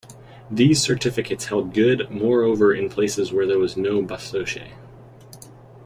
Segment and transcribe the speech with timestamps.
[0.49, 4.71] These certificats held good, moreover, in places where there was no Basoche.